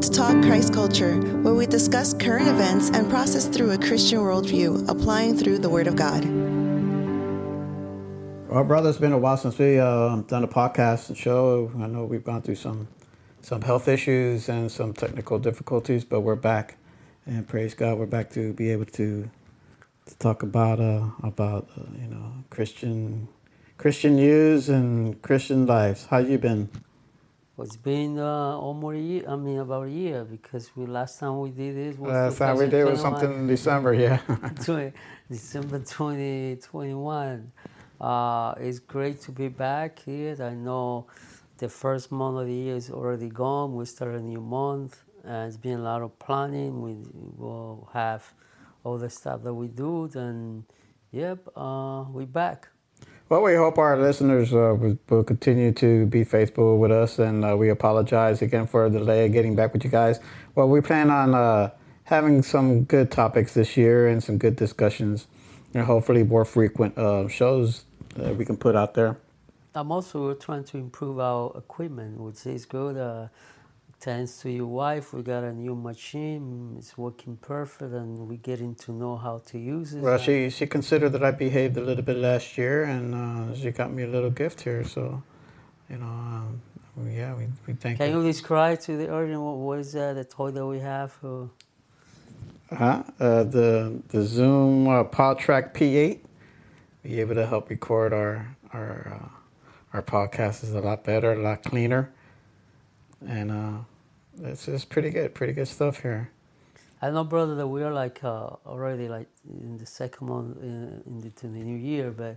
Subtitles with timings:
[0.00, 4.88] To Talk Christ Culture, where we discuss current events and process through a Christian worldview,
[4.88, 6.24] applying through the Word of God.
[8.48, 11.72] Well, brother, it's been a while since we uh, done a podcast and show.
[11.80, 12.86] I know we've gone through some
[13.42, 16.76] some health issues and some technical difficulties, but we're back,
[17.26, 19.28] and praise God, we're back to be able to
[20.06, 23.26] to talk about uh, about uh, you know Christian
[23.78, 26.06] Christian news and Christian lives.
[26.06, 26.68] How you been?
[27.58, 29.24] Well, it's been uh, almost a year.
[29.26, 32.56] I mean, about a year because we last time we did this was Last time
[32.56, 34.18] we did was something in December, yeah.
[34.64, 34.92] 20
[35.28, 37.50] December 2021.
[38.00, 40.36] Uh, it's great to be back here.
[40.40, 41.08] I know
[41.56, 43.74] the first month of the year is already gone.
[43.74, 46.80] We start a new month, and it's been a lot of planning.
[46.80, 46.94] We
[47.36, 48.22] will have
[48.84, 50.62] all the stuff that we do, and
[51.10, 52.68] yep, uh, we're back.
[53.30, 54.74] Well, we hope our listeners uh,
[55.10, 59.26] will, continue to be faithful with us, and uh, we apologize again for the delay
[59.26, 60.18] of getting back with you guys.
[60.54, 61.70] Well, we plan on uh,
[62.04, 65.26] having some good topics this year and some good discussions,
[65.74, 67.84] and hopefully more frequent uh, shows
[68.16, 69.18] that we can put out there.
[69.74, 72.96] I'm also trying to improve our equipment, which is good.
[73.98, 76.76] Uh, thanks to your wife, we got a new machine.
[76.78, 80.00] It's working perfect, and we're getting to know how to use it.
[80.00, 83.70] Well, she she considered that I behaved a little bit last year, and uh, she
[83.70, 84.84] got me a little gift here.
[84.84, 85.22] So,
[85.90, 86.60] you know, um,
[87.08, 88.18] yeah, we, we thank Can her.
[88.18, 91.16] you describe to the audience what, what is that, the toy that we have?
[91.22, 91.46] Uh,
[92.70, 93.02] Huh?
[93.18, 96.18] Uh, the the Zoom uh, PodTrak P8
[97.02, 99.28] be able to help record our our uh,
[99.94, 102.12] our podcast is a lot better, a lot cleaner,
[103.26, 103.78] and uh,
[104.42, 106.30] it's it's pretty good, pretty good stuff here.
[107.00, 111.02] I know, brother, that we are like uh, already like in the second month in,
[111.06, 112.36] in the, the new year, but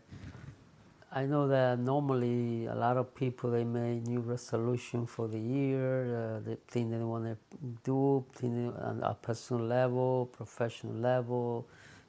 [1.11, 6.38] I know that normally a lot of people they make new resolution for the year,
[6.38, 7.38] uh, the thing they want to
[7.83, 11.67] do, thing on a personal level, professional level,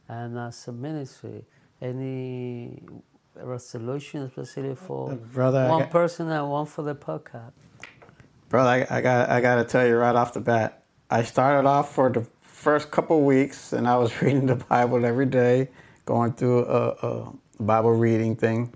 [0.08, 1.44] and as a ministry.
[1.80, 2.80] Any
[3.34, 7.52] resolution, especially for Uh, brother, one got- person and one for the podcast.
[8.52, 10.82] Brother, I, I got I got to tell you right off the bat.
[11.08, 15.24] I started off for the first couple weeks, and I was reading the Bible every
[15.24, 15.70] day,
[16.04, 18.74] going through a, a Bible reading thing,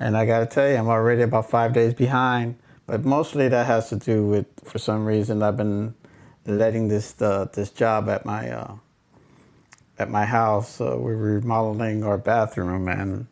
[0.00, 2.56] and I got to tell you, I'm already about five days behind.
[2.88, 5.94] But mostly that has to do with, for some reason, I've been
[6.44, 8.74] letting this uh, this job at my uh,
[10.00, 10.80] at my house.
[10.80, 13.28] Uh, we're remodeling our bathroom, and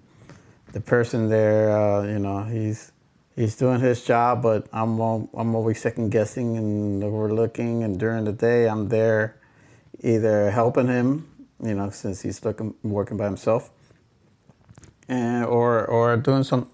[0.71, 2.93] the person there, uh, you know, he's
[3.37, 7.83] he's doing his job, but I'm I'm always second guessing and overlooking.
[7.83, 9.37] And during the day, I'm there,
[10.01, 11.29] either helping him,
[11.63, 13.71] you know, since he's looking working by himself,
[15.09, 16.69] and or or doing some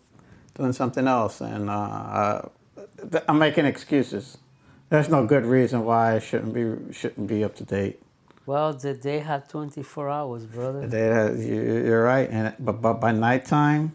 [0.55, 1.41] doing something else.
[1.41, 2.43] And uh,
[3.29, 4.39] I'm making excuses.
[4.89, 8.01] There's no good reason why I shouldn't be shouldn't be up to date.
[8.47, 10.83] Well, the day had 24 hours, brother.
[10.83, 13.93] Have, you- you're right, and but, but by nighttime,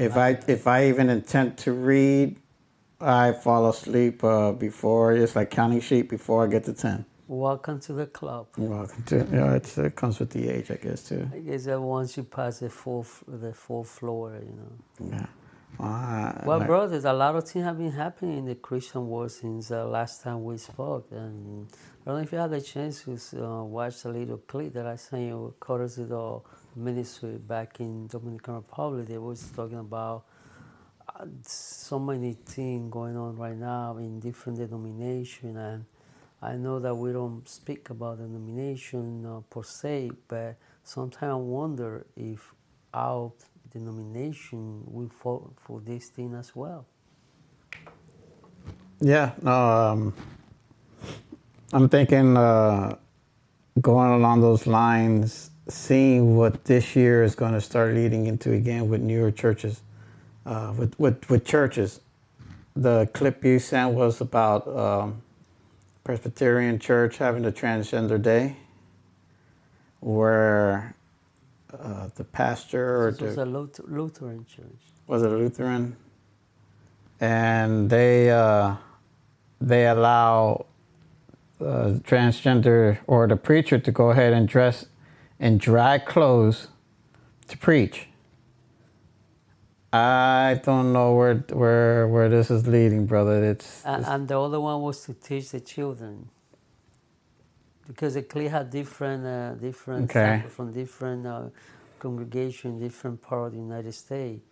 [0.00, 2.36] if I if I even intend to read,
[3.00, 7.04] I fall asleep uh, before it's like counting sheep before I get to ten.
[7.28, 8.48] Welcome to the club.
[8.56, 11.28] Welcome to yeah, it comes with the age, I guess too.
[11.32, 15.16] I guess that once you pass the fourth, the fourth floor, you know.
[15.16, 15.26] Yeah.
[15.78, 19.08] Well, I- Well, like- brothers, a lot of things have been happening in the Christian
[19.08, 22.60] world since the last time we spoke, and I don't know if you had a
[22.60, 23.12] chance to
[23.44, 26.40] uh, watch the little clip that I sent you, courtesy of the
[26.76, 29.06] ministry back in Dominican Republic.
[29.08, 30.24] They was talking about
[31.08, 35.84] uh, so many things going on right now in different denomination, and
[36.42, 42.06] I know that we don't speak about denomination uh, per se, but sometimes I wonder
[42.16, 42.54] if
[42.94, 43.32] our
[43.72, 46.86] denomination will fall for this thing as well.
[49.00, 50.14] Yeah, no, um,
[51.72, 52.96] I'm thinking uh,
[53.80, 58.88] going along those lines, seeing what this year is going to start leading into again
[58.88, 59.82] with newer churches,
[60.46, 62.00] uh, with, with, with churches.
[62.76, 65.22] The clip you sent was about um,
[66.04, 68.56] Presbyterian Church having a Transgender Day,
[70.00, 70.94] where
[71.78, 74.64] uh, the pastor or This was the a Luth- Lutheran church.
[75.06, 75.96] was it Lutheran?
[77.20, 78.76] And they uh,
[79.60, 80.66] they allow
[81.60, 84.86] uh, transgender or the preacher to go ahead and dress
[85.40, 86.68] in drag clothes
[87.48, 88.06] to preach.
[89.92, 93.42] I don't know where where where this is leading, brother.
[93.44, 96.28] It's, And, it's- and the other one was to teach the children.
[97.88, 100.44] Because the clique had different, uh, different Okay.
[100.48, 101.48] from different uh,
[101.98, 104.42] congregation, different part of the United States.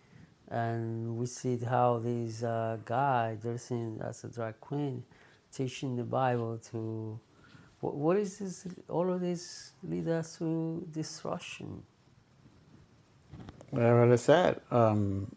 [0.51, 5.03] And we see how this uh, guy dressing as a drag queen
[5.53, 7.17] teaching the Bible to
[7.79, 8.67] what, what is this?
[8.89, 11.83] All of this lead us to destruction.
[13.71, 14.61] Well, what is that?
[14.71, 15.35] Um,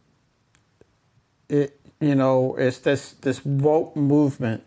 [1.49, 4.65] it you know it's this this woke movement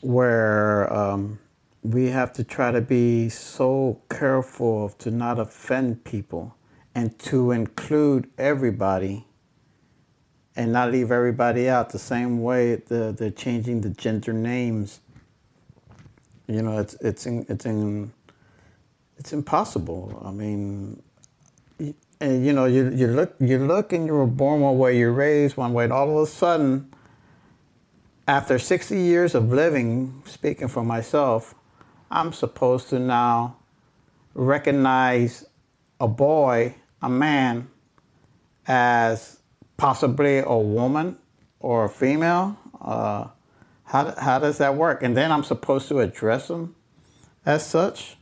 [0.00, 1.38] where um,
[1.82, 6.56] we have to try to be so careful to not offend people
[6.94, 9.24] and to include everybody
[10.56, 15.00] and not leave everybody out the same way the, they're changing the gender names
[16.46, 18.12] you know it's it's in, it's in,
[19.18, 20.22] it's impossible.
[20.24, 21.02] I mean
[22.22, 25.12] and you know you, you look you look and you were born one way you're
[25.12, 26.88] raised one way and all of a sudden
[28.28, 31.54] after 60 years of living speaking for myself
[32.10, 33.56] i'm supposed to now
[34.34, 35.44] recognize
[36.00, 37.68] a boy a man
[38.68, 39.40] as
[39.76, 41.18] possibly a woman
[41.58, 43.26] or a female uh,
[43.92, 46.74] how, how does that work and then i'm supposed to address them
[47.46, 48.16] as such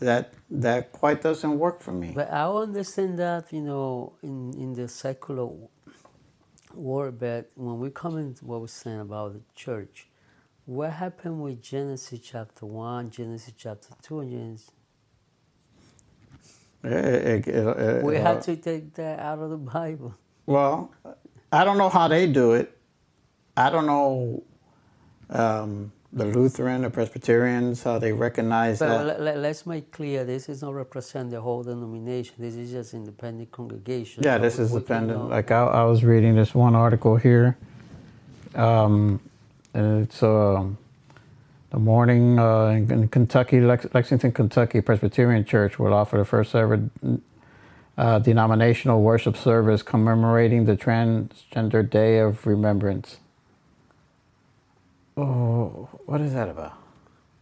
[0.00, 2.12] that that quite doesn't work for me.
[2.14, 5.48] But I understand that you know in in the secular
[6.74, 10.08] world, but when we come into what we're saying about the church,
[10.66, 14.70] what happened with Genesis chapter one, Genesis chapter two, and Genesis?
[16.82, 20.14] It, it, it, we have uh, to take that out of the Bible.
[20.44, 20.92] Well,
[21.50, 22.73] I don't know how they do it.
[23.56, 24.42] I don't know.
[25.30, 29.20] Um, the Lutheran, the Presbyterians, how they recognize but that.
[29.20, 32.36] Let, us make clear this is not represent the whole denomination.
[32.38, 34.22] This is just independent congregation.
[34.22, 35.28] Yeah, this is dependent.
[35.28, 37.56] Like I, I, was reading this one article here,
[38.54, 39.20] um,
[39.74, 40.78] and it's um,
[41.70, 46.54] the morning uh, in, in, Kentucky, Lex, Lexington, Kentucky Presbyterian Church will offer the first
[46.54, 46.88] ever
[47.98, 53.18] uh, denominational worship service commemorating the Transgender Day of Remembrance.
[55.16, 56.74] Oh, what is that about?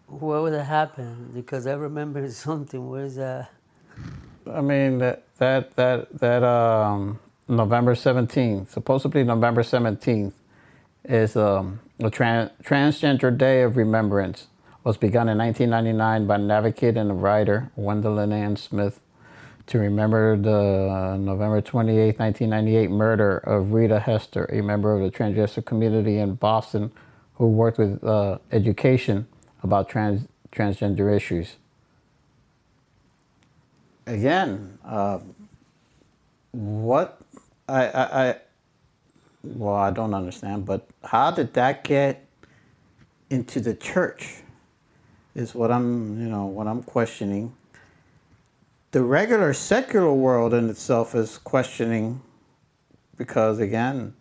[0.06, 1.34] What would have happened?
[1.34, 2.88] Because I remember something.
[2.88, 3.50] What is that?
[4.50, 10.34] I mean that that that that um, November seventeenth, supposedly November seventeenth,
[11.04, 14.48] is um, a trans- transgender day of remembrance.
[14.84, 19.00] Was begun in 1999 by an advocate and a writer, Gwendolyn Ann Smith,
[19.68, 25.64] to remember the November 28, 1998 murder of Rita Hester, a member of the transgender
[25.64, 26.92] community in Boston
[27.42, 29.26] who worked with uh, education
[29.64, 31.56] about trans, transgender issues.
[34.06, 35.18] Again, uh,
[36.52, 37.20] what
[37.68, 38.36] I, I, I,
[39.42, 42.24] well, I don't understand, but how did that get
[43.28, 44.36] into the church?
[45.34, 47.52] Is what I'm, you know, what I'm questioning.
[48.92, 52.22] The regular secular world in itself is questioning
[53.16, 54.14] because, again,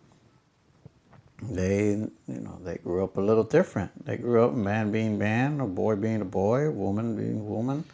[1.50, 4.04] they you know they grew up a little different.
[4.04, 7.44] They grew up man being man, a boy being a boy, a woman being a
[7.44, 7.84] woman.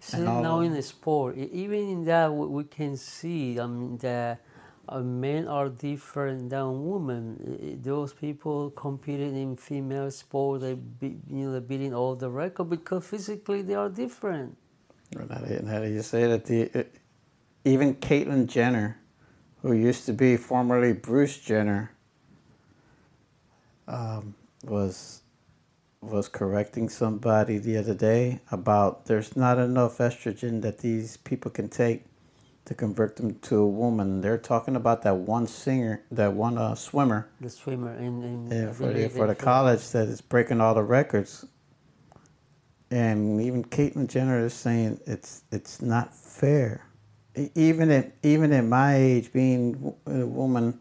[0.00, 3.58] So now in the sport, even in that we can see.
[3.58, 4.40] I mean that
[4.88, 7.80] uh, men are different than women.
[7.82, 12.70] Those people competing in female sport, they be, you know they're beating all the record
[12.70, 14.56] because physically they are different.
[15.16, 16.44] And how do you say that?
[16.44, 16.86] The
[17.64, 18.98] even Caitlyn Jenner,
[19.62, 21.92] who used to be formerly Bruce Jenner
[23.88, 25.22] um, was
[26.00, 31.68] was correcting somebody the other day about there's not enough estrogen that these people can
[31.68, 32.04] take
[32.64, 34.20] to convert them to a woman.
[34.20, 37.28] They're talking about that one singer, that one uh, swimmer.
[37.40, 40.82] The swimmer in, in yeah, for the, for the college that is breaking all the
[40.82, 41.46] records.
[42.90, 46.86] And even Caitlyn Jenner is saying it's it's not fair.
[47.54, 50.78] Even at even at my age, being a woman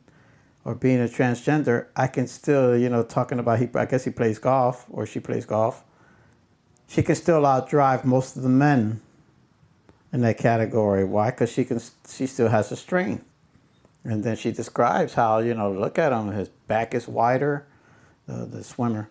[0.67, 4.11] or being a transgender, I can still, you know, talking about he, I guess he
[4.11, 5.85] plays golf or she plays golf.
[6.89, 8.99] She can still outdrive most of the men
[10.11, 11.05] in that category.
[11.05, 11.31] Why?
[11.31, 13.23] Because she can, she still has the strength.
[14.03, 17.65] And then she describes how, you know, look at him, his back is wider,
[18.27, 19.09] the, the swimmer.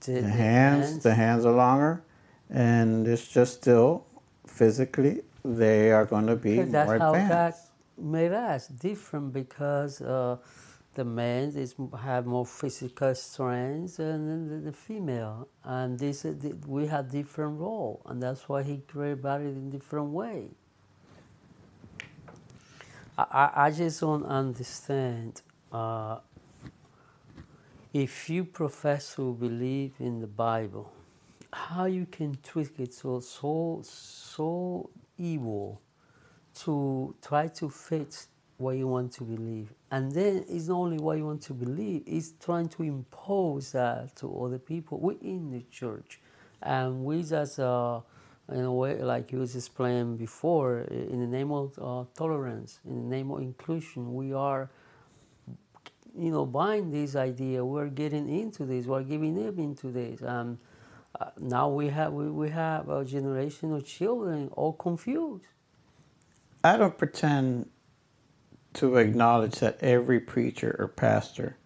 [0.00, 2.02] The, the hands, hands, the hands are longer,
[2.50, 4.04] and it's just still
[4.46, 7.70] physically they are going to be that's more how advanced.
[7.96, 10.36] That made us different because uh,
[10.94, 16.26] the men is have more physical strength than the, the female, and this
[16.66, 20.48] we have different role, and that's why he created body in different way.
[23.16, 25.42] I, I just don't understand.
[25.70, 26.18] Uh,
[27.92, 30.90] if you profess to believe in the Bible,
[31.52, 35.80] how you can twist it so so so evil
[36.54, 38.26] to try to fit
[38.62, 39.72] what you want to believe.
[39.90, 44.16] And then it's not only what you want to believe, it's trying to impose that
[44.16, 46.20] to other people within the church.
[46.62, 48.00] And we just, uh,
[48.50, 52.94] in a way, like you was explaining before, in the name of uh, tolerance, in
[52.94, 54.70] the name of inclusion, we are,
[56.16, 57.64] you know, buying this idea.
[57.64, 58.86] We're getting into this.
[58.86, 60.22] We're giving in into this.
[60.22, 60.58] Um,
[61.20, 65.46] uh, now we have we, we have a generation of children all confused.
[66.64, 67.68] I don't pretend
[68.74, 71.56] to acknowledge that every preacher or pastor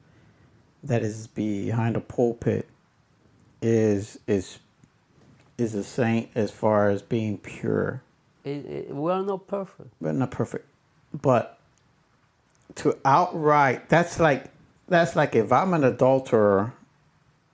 [0.83, 2.69] that is behind a pulpit
[3.63, 4.59] is is
[5.59, 8.03] is a saint as far as being pure.
[8.45, 9.89] It, it, we are not perfect.
[10.01, 10.69] We're not perfect.
[11.13, 11.59] But
[12.77, 14.47] to outright that's like
[14.89, 16.75] that's like if I'm an adulterer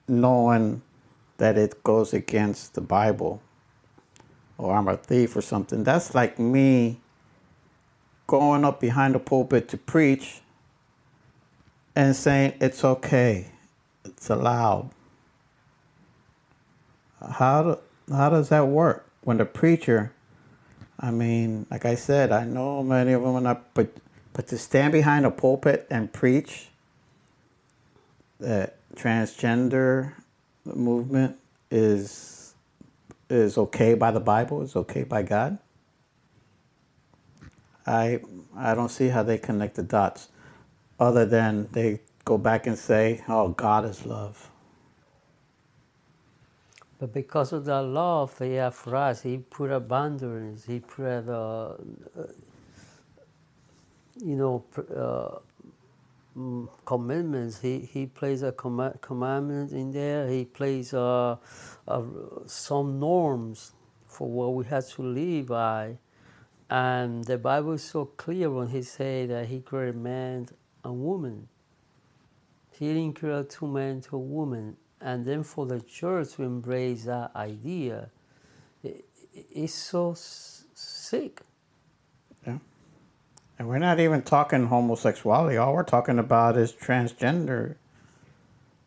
[0.09, 0.83] knowing
[1.39, 3.41] that it goes against the Bible
[4.59, 7.01] or I'm a thief or something, that's like me
[8.33, 10.41] going up behind the pulpit to preach
[11.95, 13.49] and saying it's okay,
[14.07, 14.89] it's allowed.
[17.33, 17.79] How do,
[18.11, 20.15] how does that work when the preacher?
[20.99, 23.91] I mean, like I said, I know many of them are not, but
[24.33, 26.69] but to stand behind a pulpit and preach
[28.41, 30.15] that transgender
[30.65, 31.37] movement
[31.71, 32.55] is
[33.29, 35.59] is okay by the Bible, is okay by God.
[37.87, 38.21] I
[38.57, 40.29] I don't see how they connect the dots,
[41.01, 44.51] other than they go back and say, "Oh, God is love."
[46.99, 50.65] But because of the love He has for us, He put a boundaries.
[50.67, 51.77] He put a, uh,
[54.25, 54.65] you know,
[54.97, 55.39] uh,
[56.39, 57.61] mm, commitments.
[57.61, 60.29] He He places a com- commandment in there.
[60.29, 61.37] He plays uh,
[62.47, 63.73] some norms
[64.07, 65.99] for what we have to live by.
[66.71, 70.49] And the Bible is so clear when he said that he created man
[70.85, 71.49] and woman.
[72.71, 74.77] He didn't create two men to a woman.
[75.01, 78.11] And then for the church to embrace that idea,
[78.83, 81.43] it, it's so sick.
[82.47, 82.59] Yeah.
[83.59, 85.57] And we're not even talking homosexuality.
[85.57, 87.77] All we're talking about is transgender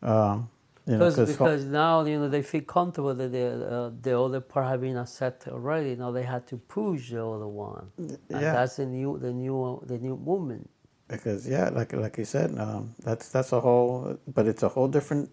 [0.02, 0.50] um,
[0.86, 4.40] you know, because because now you know they feel comfortable that the uh, the other
[4.40, 5.96] part have been accepted already.
[5.96, 7.90] Now they had to push the other one.
[7.98, 10.70] Yeah, and that's the new the new the new movement.
[11.08, 14.88] Because yeah, like like you said, um, that's that's a whole, but it's a whole
[14.88, 15.30] different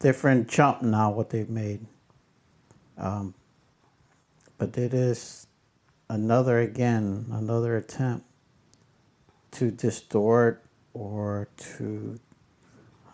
[0.00, 1.86] different jump now what they've made.
[2.98, 3.34] Um,
[4.58, 5.46] but it is
[6.10, 8.26] another again another attempt
[9.52, 10.64] to distort
[10.94, 12.18] or to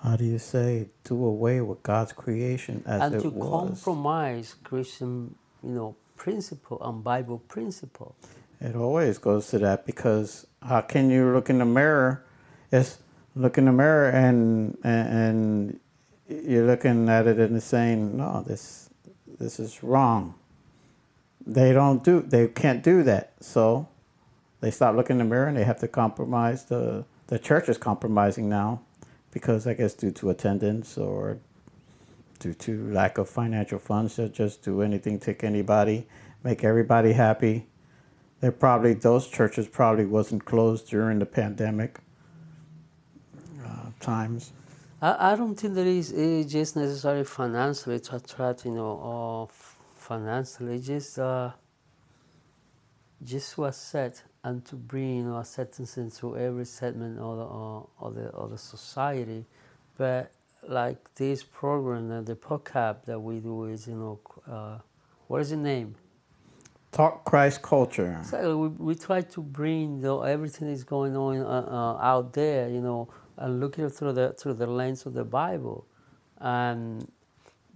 [0.04, 3.49] how do you say do away with God's creation as and it to was.
[3.49, 8.14] compromise Christian, you know, principle and Bible principle.
[8.61, 12.23] It always goes to that because how can you look in the mirror?
[12.70, 12.99] Yes,
[13.34, 15.80] look in the mirror and and,
[16.26, 18.90] you're looking at it and saying, no, this
[19.38, 20.34] this is wrong.
[21.46, 23.32] They don't do they can't do that.
[23.40, 23.88] So
[24.61, 27.78] they stop looking in the mirror and they have to compromise the the church is
[27.78, 28.82] compromising now
[29.34, 31.38] because I guess due to attendance or
[32.38, 36.06] due to lack of financial funds, they'll just do anything, take anybody,
[36.44, 37.66] make everybody happy.
[38.40, 41.98] They probably those churches probably wasn't closed during the pandemic
[43.64, 44.52] uh, times.
[45.02, 46.12] I, I don't think there is
[46.50, 49.48] just necessarily financially to attract, you know, or
[49.96, 51.50] financially just uh,
[53.24, 58.14] just was set and to bring you know, acceptance into every segment of the, of
[58.14, 59.46] the, of the society.
[59.96, 60.30] But
[60.68, 64.20] like this program, uh, the podcast that we do is, you know,
[64.50, 64.78] uh,
[65.28, 65.94] what is the name?
[66.92, 68.20] Talk Christ Culture.
[68.22, 72.34] So we, we try to bring you know, everything that's going on uh, uh, out
[72.34, 73.08] there, you know,
[73.38, 75.86] and look at it through the, through the lens of the Bible.
[76.38, 77.10] And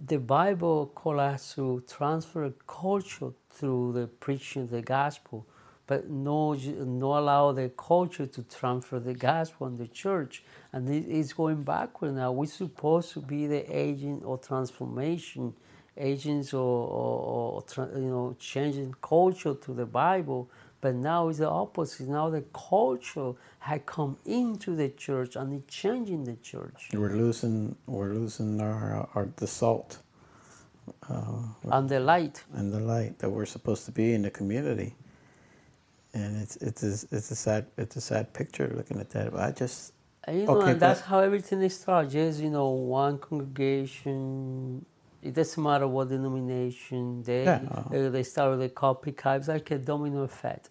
[0.05, 5.47] the Bible calls us to transfer culture through the preaching of the gospel
[5.89, 10.43] but no, no allow the culture to transfer the gospel in the church.
[10.71, 12.31] And it's going backward now.
[12.31, 15.51] We're supposed to be the agent of transformation,
[15.97, 20.47] agents or, or, or you know, changing culture to the Bible.
[20.79, 22.07] But now it's the opposite.
[22.07, 26.89] Now the culture had come into the church and it's changing the church.
[26.93, 29.97] We're losing, we're losing our, our the salt.
[31.09, 32.43] Uh, and the light.
[32.53, 34.93] And the light that we're supposed to be in the community
[36.19, 39.31] and it's it's a, it's a sad it's a sad picture looking at that.
[39.31, 39.93] But I just
[40.27, 42.13] you know, okay, and that's how everything starts.
[42.13, 44.85] Just you know, one congregation.
[45.21, 47.61] It doesn't matter what denomination they yeah.
[47.93, 49.37] uh, they start with a copycat.
[49.39, 50.69] It's like a domino effect.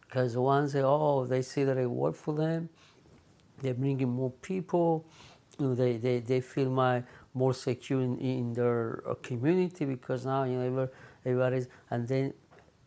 [0.00, 2.68] Because once they oh they see that it worked for them,
[3.60, 5.04] they're bringing more people.
[5.58, 10.24] You know, they, they, they feel my more secure in, in their uh, community because
[10.24, 12.32] now you know every- everybody's and then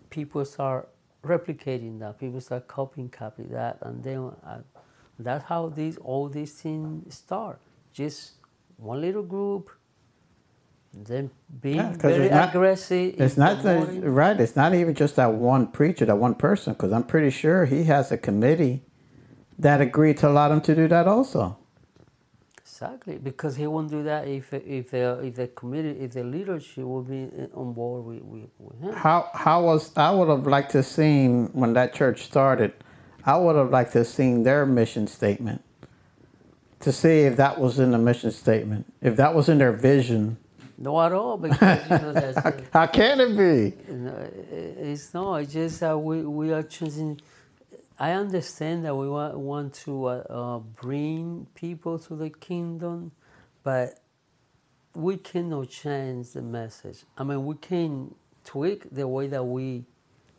[0.09, 0.89] people start
[1.23, 2.19] replicating that.
[2.19, 4.59] People start copying copy that, and then uh,
[5.19, 7.59] that's how these all these things start.
[7.93, 8.33] Just
[8.77, 9.71] one little group,
[10.93, 11.29] then
[11.61, 13.19] being Yeah, very it's not- aggressive.
[13.19, 14.39] It's not the, right.
[14.39, 17.83] It's not even just that one preacher, that one person, because I'm pretty sure he
[17.85, 18.83] has a committee
[19.59, 21.57] that agreed to allow him to do that also.
[22.79, 26.83] Exactly, because he won't do that if if the if the committee if the leadership
[26.83, 28.93] will be on board with, with, with him.
[28.93, 32.73] How how was I would have liked to seen when that church started.
[33.25, 35.63] I would have liked to seen their mission statement
[36.81, 40.37] to see if that was in the mission statement, if that was in their vision.
[40.77, 42.37] No, at all, because you know that's.
[42.45, 43.73] uh, How can it be?
[44.85, 45.37] it's not.
[45.37, 47.19] It's just that we, we are choosing.
[47.99, 53.11] I understand that we want, want to uh, uh, bring people to the kingdom,
[53.63, 53.99] but
[54.95, 57.03] we cannot change the message.
[57.17, 58.13] I mean, we can
[58.45, 59.85] tweak the way that we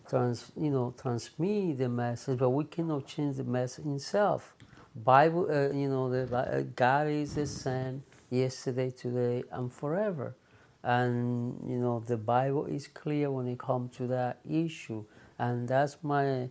[0.09, 4.55] trans, you know, transmit the message, but we cannot change the message itself.
[4.95, 10.35] Bible, uh, you know, the uh, God is the same yesterday, today, and forever.
[10.83, 15.05] And you know, the Bible is clear when it comes to that issue,
[15.39, 16.49] and that's my,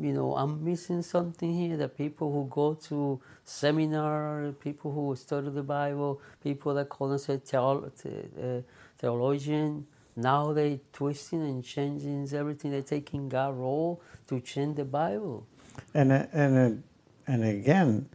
[0.00, 1.76] you know, I'm missing something here.
[1.76, 7.50] The people who go to seminar, people who study the Bible, people that call themselves
[7.50, 8.62] theolo- the- uh,
[8.98, 12.70] theologian, now they twisting and changing everything.
[12.72, 15.46] They're taking God role to change the Bible.
[15.94, 16.84] And and
[17.26, 18.08] and again,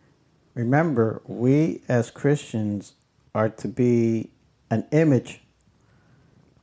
[0.53, 2.93] remember, we as Christians
[3.35, 4.31] are to be
[4.71, 5.41] an image.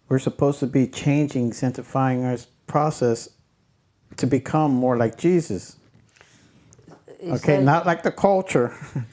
[0.09, 3.31] We're supposed to be changing, sanctifying our process
[4.17, 5.77] to become more like Jesus.
[7.21, 8.75] It's okay, like- not like the culture.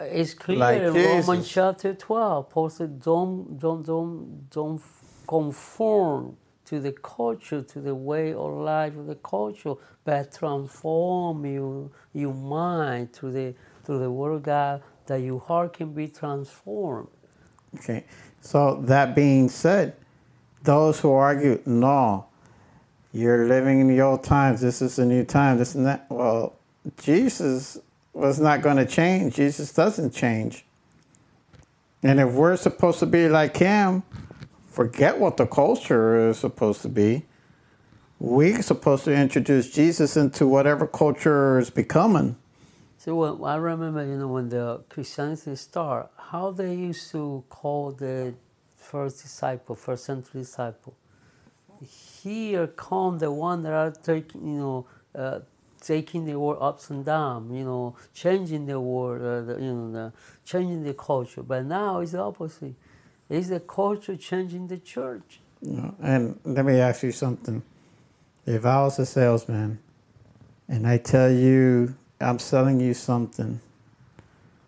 [0.00, 1.26] It's clear Like in Jesus.
[1.26, 2.50] Romans chapter 12.
[2.50, 4.82] Paul said, don't, don't, don't, don't
[5.26, 11.90] conform to the culture, to the way of life of the culture, but transform you,
[12.12, 13.54] your mind through the,
[13.84, 17.08] through the word of God, that your heart can be transformed.
[17.76, 18.04] Okay.
[18.40, 19.94] So that being said,
[20.62, 22.26] those who argue, no,
[23.16, 26.04] you're living in the old times, this is a new time, this and that.
[26.10, 26.54] Well,
[27.02, 27.78] Jesus
[28.12, 29.34] was not going to change.
[29.34, 30.66] Jesus doesn't change.
[32.02, 34.02] And if we're supposed to be like him,
[34.68, 37.24] forget what the culture is supposed to be.
[38.18, 42.36] We're supposed to introduce Jesus into whatever culture is becoming.
[42.98, 48.34] So I remember, you know, when the Christianity started, how they used to call the
[48.76, 50.94] first disciple, first century disciple.
[52.22, 55.40] Here come the one that are taking, you know, uh,
[55.80, 59.92] taking the world ups and down, you know, changing the world, uh, the, you know,
[59.92, 60.12] the,
[60.44, 61.42] changing the culture.
[61.42, 62.74] But now it's the opposite.
[63.28, 65.40] It's the culture changing the church.
[66.02, 67.62] And let me ask you something.
[68.44, 69.78] If I was a salesman
[70.68, 73.60] and I tell you I'm selling you something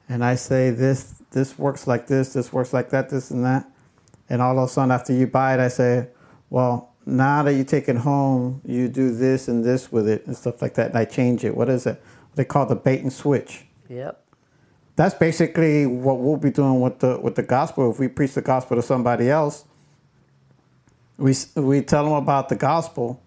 [0.08, 3.70] and I say this this works like this, this works like that, this and that,
[4.28, 6.08] and all of a sudden after you buy it I say,
[6.50, 10.36] Well, now that you take it home, you do this and this with it and
[10.36, 11.56] stuff like that, and I change it.
[11.56, 12.00] What is it?
[12.34, 13.64] They call the bait and switch.
[13.88, 14.22] Yep.
[14.94, 17.90] That's basically what we'll be doing with the with the gospel.
[17.90, 19.64] If we preach the gospel to somebody else,
[21.16, 23.22] we we tell them about the gospel,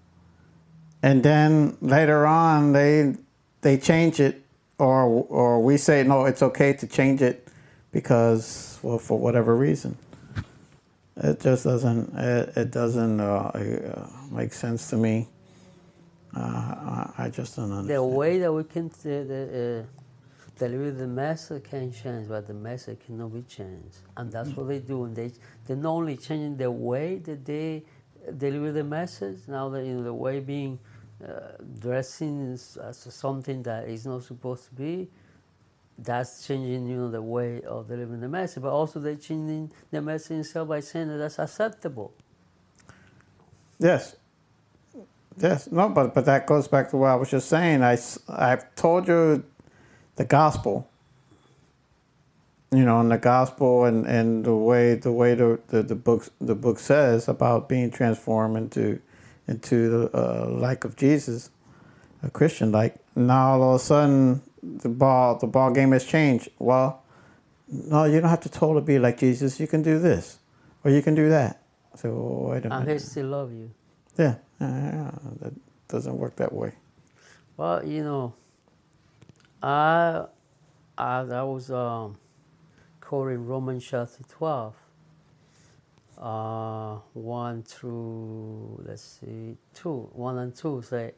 [1.02, 3.16] and then later on they
[3.62, 4.44] they change it,
[4.78, 7.48] or or we say no, it's okay to change it
[7.92, 9.98] because well for whatever reason.
[11.24, 15.28] It just doesn't it, it doesn't uh, uh, make sense to me.
[16.36, 17.90] Uh, I, I just don't understand.
[17.90, 20.02] The way that we can uh, the, uh,
[20.58, 23.98] deliver the message can change, but the message cannot be changed.
[24.18, 25.06] And that's what they do.
[25.06, 25.32] And they,
[25.68, 27.84] they're not only changing the way that they
[28.38, 30.80] deliver the message, now that know, the way being
[31.24, 32.78] uh, dressing as
[33.10, 35.10] something that is not supposed to be,
[36.04, 38.64] that's changing you know, the way of delivering the message.
[38.64, 42.14] But also they're changing the message itself by saying that that's acceptable.
[43.80, 44.16] Yes.
[45.38, 45.72] Yes.
[45.72, 47.84] No, but but that goes back to what I was just saying.
[47.84, 49.44] I, I've told you
[50.16, 50.88] the gospel.
[52.74, 56.30] You know, and the gospel and, and the way the way the, the, the book
[56.40, 59.02] the book says about being transformed into
[59.48, 61.50] into the uh, like of Jesus,
[62.24, 62.96] a Christian like.
[63.14, 66.50] Now all of a sudden the ball the ball game has changed.
[66.60, 67.04] Well,
[67.68, 69.60] no, you don't have to totally be like Jesus.
[69.60, 70.40] You can do this,
[70.84, 71.62] or you can do that.
[71.96, 72.80] So wait a minute.
[72.80, 73.72] And they still love you.
[74.18, 75.54] Yeah, yeah, that
[75.88, 76.74] doesn't work that way.
[77.58, 78.34] Well, you know,
[79.62, 80.26] I,
[80.98, 82.18] I, I was um,
[83.00, 84.76] quoting Romans chapter 12,
[86.18, 91.14] uh, 1 through, let's see, 2, 1 and 2 say,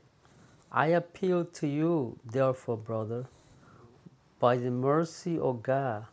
[0.76, 3.28] I appeal to you, therefore, brother,
[4.40, 6.08] by the mercy of God,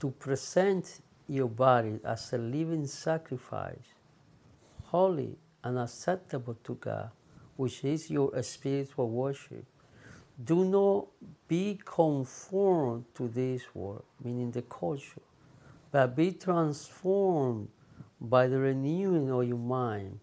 [0.00, 3.94] to present your body as a living sacrifice,
[4.84, 7.10] holy and acceptable to God,
[7.56, 9.64] which is your spiritual worship.
[10.44, 11.08] Do not
[11.48, 15.22] be conformed to this world, meaning the culture,
[15.90, 17.66] but be transformed
[18.20, 20.20] by the renewing of your mind,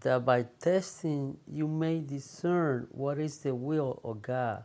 [0.00, 4.64] that by testing you may discern what is the will of God,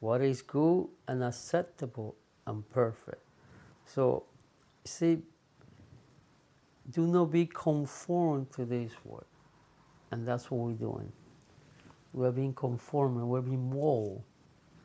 [0.00, 2.14] what is good and acceptable
[2.46, 3.22] and perfect.
[3.86, 4.24] So,
[4.84, 5.18] see,
[6.90, 9.24] do not be conformed to this world.
[10.10, 11.12] And that's what we're doing.
[12.12, 14.22] We're being conformed, we're being molded.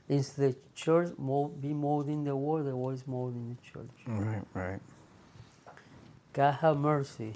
[0.10, 3.89] Instead the church mold, be molding the world, the world is molding the church.
[4.06, 4.80] Right, right.
[6.34, 7.34] God have mercy.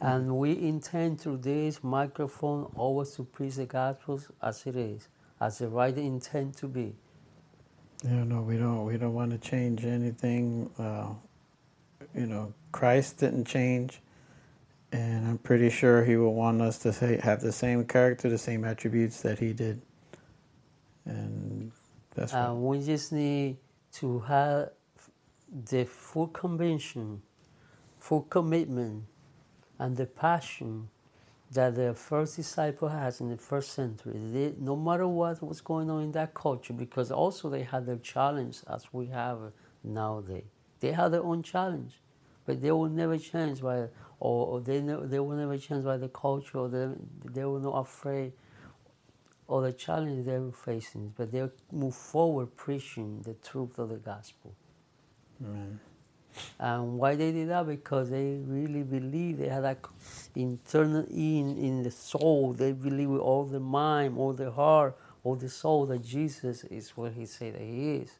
[0.00, 5.08] And we intend through this microphone always to preach the gospel as it is,
[5.40, 6.94] as the right intent to be.
[8.04, 8.84] Yeah, no, we don't.
[8.84, 10.70] We don't want to change anything.
[10.78, 11.14] Uh,
[12.14, 14.00] you know, Christ didn't change,
[14.92, 18.38] and I'm pretty sure He will want us to say, have the same character, the
[18.38, 19.82] same attributes that He did,
[21.06, 21.72] and
[22.14, 22.32] that's.
[22.32, 23.56] Uh, we just need
[23.94, 24.70] to have
[25.68, 27.20] the full conviction,
[27.98, 29.02] full commitment,
[29.78, 30.88] and the passion
[31.52, 34.14] that the first disciple has in the first century.
[34.32, 37.96] They, no matter what was going on in that culture, because also they had their
[37.96, 39.38] challenge as we have
[39.82, 40.44] nowadays.
[40.80, 42.00] They had their own challenge,
[42.46, 43.88] but they will never change by,
[44.20, 46.58] or, they they will never change by the culture.
[46.58, 46.88] Or they
[47.24, 48.32] they were not afraid
[49.48, 53.96] of the challenge they were facing, but they move forward preaching the truth of the
[53.96, 54.54] gospel.
[55.44, 55.80] Amen.
[56.58, 57.66] And why they did that?
[57.66, 59.78] Because they really believe they had that
[60.34, 62.52] internal in in the soul.
[62.52, 66.96] They believe with all the mind, all the heart, all the soul that Jesus is
[66.96, 68.10] what He said that He is,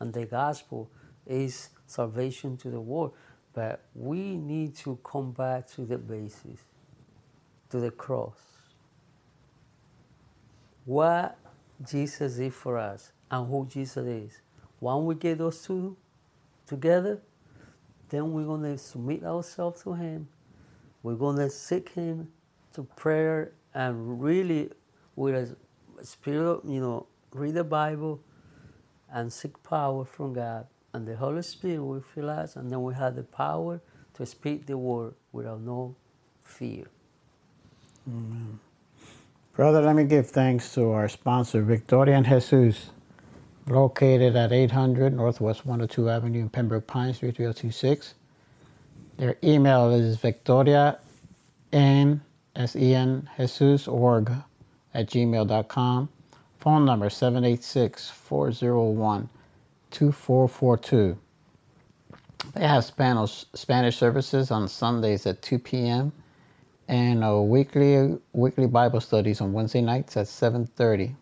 [0.00, 0.90] and the gospel
[1.26, 3.14] is salvation to the world.
[3.52, 6.60] But we need to come back to the basis,
[7.70, 8.36] to the cross.
[10.84, 11.36] What
[11.86, 14.40] Jesus did for us and who Jesus is.
[14.80, 15.96] When we get those two
[16.66, 17.20] together,
[18.08, 20.28] then we're going to submit ourselves to Him.
[21.02, 22.28] We're going to seek Him
[22.74, 24.70] to prayer and really,
[25.16, 28.20] with a spirit, you know, read the Bible
[29.12, 30.66] and seek power from God.
[30.94, 33.80] And the Holy Spirit will fill us, and then we have the power
[34.14, 35.94] to speak the word without no
[36.42, 36.86] fear.
[38.08, 38.58] Amen.
[39.54, 42.90] Brother, let me give thanks to our sponsor, Victoria and Jesus,
[43.68, 48.14] located at 800 Northwest 102 Avenue in Pembroke Pines, 33026.
[49.18, 50.98] Their email is victoria
[51.72, 52.22] n
[52.56, 54.30] s e n jesus org
[54.94, 56.08] at gmail.com.
[56.60, 59.28] Phone number 786 401
[59.90, 61.18] 2442.
[62.54, 66.12] They have Spanish, Spanish services on Sundays at 2 p.m.
[66.88, 71.14] and uh, weekly weekly Bible studies on Wednesday nights at 7:30.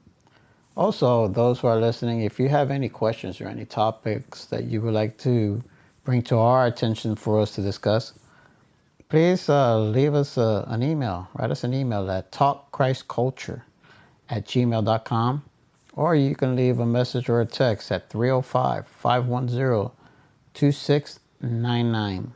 [0.76, 4.82] Also, those who are listening, if you have any questions or any topics that you
[4.82, 5.62] would like to
[6.04, 8.12] bring to our attention for us to discuss,
[9.08, 11.28] please uh, leave us uh, an email.
[11.34, 13.62] Write us an email at talkchristculture
[14.28, 15.42] at gmail.com
[15.94, 19.90] or you can leave a message or a text at 305 510
[20.54, 22.32] 2699.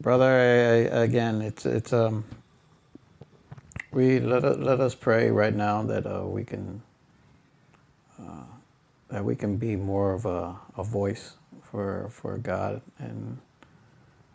[0.00, 2.24] Brother, I, I, again, it's, it's, um,
[3.98, 6.80] we let, let us pray right now that uh, we can
[8.20, 8.44] uh,
[9.08, 11.34] that we can be more of a, a voice
[11.64, 13.38] for for God and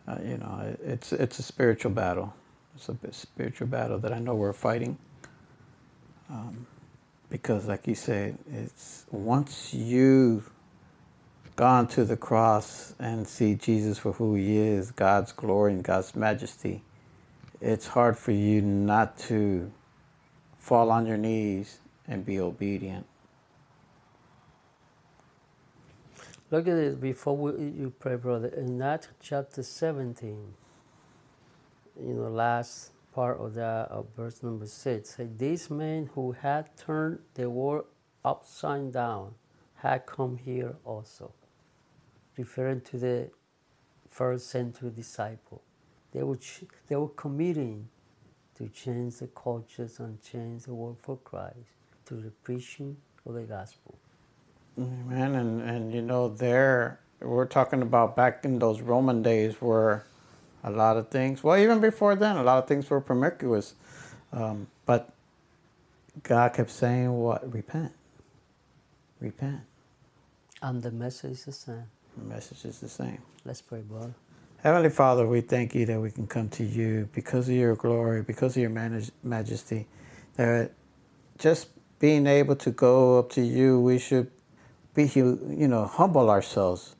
[0.06, 2.34] uh, you know it's it's a spiritual battle.
[2.76, 4.98] It's a spiritual battle that I know we're fighting
[6.28, 6.66] um,
[7.30, 10.50] because like you said it's once you've
[11.56, 16.14] gone to the cross and see Jesus for who he is God's glory and God's
[16.14, 16.82] majesty
[17.64, 19.72] it's hard for you not to
[20.58, 23.06] fall on your knees and be obedient.
[26.50, 28.48] Look at this before we, you pray, brother.
[28.48, 30.54] In that chapter 17,
[31.98, 36.76] you know, last part of that, of verse number 6, say, These men who had
[36.76, 37.86] turned the world
[38.22, 39.36] upside down
[39.76, 41.32] had come here also,
[42.36, 43.30] referring to the
[44.10, 45.63] first century disciple.
[46.14, 46.38] They were,
[46.88, 47.88] they were committing
[48.56, 51.56] to change the cultures and change the world for Christ
[52.06, 52.96] through the preaching
[53.26, 53.96] of the gospel.
[54.78, 55.34] Amen.
[55.34, 60.04] And, and you know, there, we're talking about back in those Roman days where
[60.62, 63.74] a lot of things, well, even before then, a lot of things were promiscuous.
[64.32, 65.12] Um, but
[66.22, 67.52] God kept saying, what?
[67.52, 67.92] Repent.
[69.20, 69.62] Repent.
[70.62, 71.84] And the message is the same.
[72.16, 73.20] The message is the same.
[73.44, 74.14] Let's pray, brother.
[74.64, 78.22] Heavenly Father, we thank you that we can come to you because of your glory,
[78.22, 78.70] because of your
[79.22, 79.86] majesty.
[80.36, 80.70] That
[81.36, 84.30] just being able to go up to you, we should
[84.94, 86.96] be, you know, humble ourselves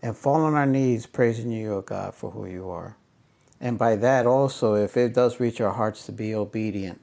[0.00, 2.96] and fall on our knees praising you, O God, for who you are.
[3.60, 7.02] And by that also, if it does reach our hearts to be obedient,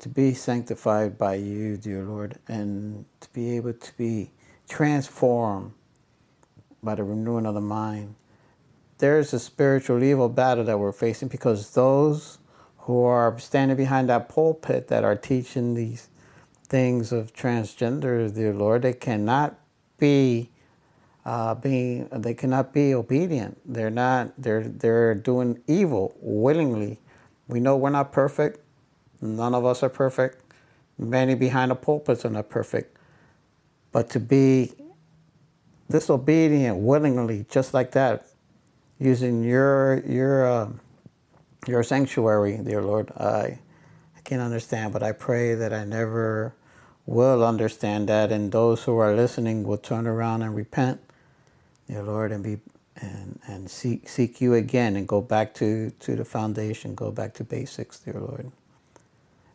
[0.00, 4.32] to be sanctified by you, dear Lord, and to be able to be
[4.68, 5.74] transformed
[6.82, 8.16] by the renewing of the mind.
[8.98, 12.38] There's a spiritual evil battle that we're facing because those
[12.78, 16.08] who are standing behind that pulpit that are teaching these
[16.68, 19.58] things of transgender, dear Lord, they cannot
[19.98, 20.50] be
[21.26, 23.58] uh, being they cannot be obedient.
[23.66, 24.32] They're not.
[24.38, 27.00] They're they're doing evil willingly.
[27.48, 28.60] We know we're not perfect.
[29.20, 30.42] None of us are perfect.
[30.98, 32.96] Many behind the pulpits are not perfect.
[33.90, 34.72] But to be
[35.90, 38.26] disobedient willingly, just like that,
[38.98, 40.70] using your your uh,
[41.66, 43.58] your sanctuary, dear Lord, I
[44.16, 44.92] I can't understand.
[44.92, 46.54] But I pray that I never
[47.06, 51.00] will understand that, and those who are listening will turn around and repent,
[51.88, 52.58] dear Lord, and be
[52.96, 57.34] and and seek seek you again and go back to to the foundation, go back
[57.34, 58.50] to basics, dear Lord.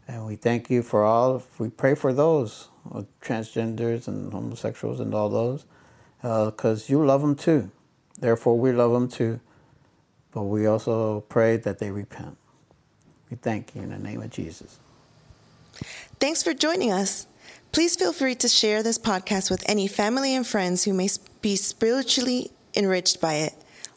[0.08, 1.44] And we thank you for all.
[1.58, 2.68] We pray for those
[3.22, 5.66] transgenders and homosexuals and all those,
[6.22, 7.72] because uh, you love them too.
[8.22, 9.42] Therefore, we love them too.
[10.32, 12.38] But we also pray that they repent.
[13.30, 14.80] We thank you in the name of Jesus.
[16.20, 17.28] Thanks for joining us.
[17.72, 21.10] Please feel free to share this podcast with any family and friends who may
[21.42, 23.54] be spiritually enriched by it.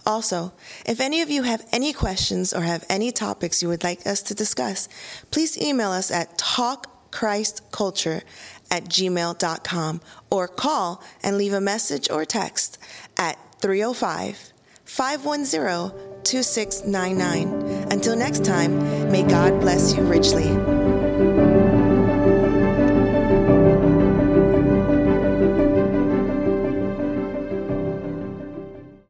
[0.06, 0.52] Also,
[0.86, 4.22] if any of you have any questions or have any topics you would like us
[4.22, 4.88] to discuss,
[5.30, 8.22] please email us at talkchristculture
[8.70, 12.78] at gmail.com or call and leave a message or text
[13.16, 14.52] at 305
[14.84, 17.48] 510 2699.
[17.90, 20.73] Until next time, may God bless you richly.